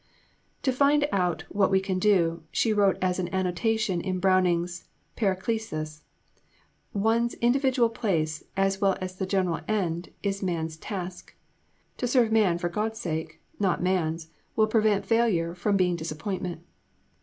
"To 0.63 0.71
find 0.71 1.07
out 1.11 1.43
what 1.49 1.69
we 1.69 1.79
can 1.79 1.99
do," 1.99 2.41
she 2.51 2.73
wrote 2.73 2.97
as 3.03 3.19
an 3.19 3.27
annotation 3.31 4.01
in 4.01 4.17
Browning's 4.19 4.87
Paracelsus, 5.15 6.01
"one's 6.91 7.35
individual 7.35 7.87
place, 7.91 8.43
as 8.57 8.81
well 8.81 8.97
as 8.99 9.15
the 9.15 9.27
General 9.27 9.59
End, 9.67 10.09
is 10.23 10.41
man's 10.41 10.77
task. 10.77 11.35
To 11.97 12.07
serve 12.07 12.31
man 12.31 12.57
for 12.57 12.67
God's 12.67 12.97
sake, 12.97 13.41
not 13.59 13.83
man's, 13.83 14.29
will 14.55 14.65
prevent 14.65 15.05
failure 15.05 15.53
from 15.53 15.77
being 15.77 15.97
disappointment." 15.97 16.63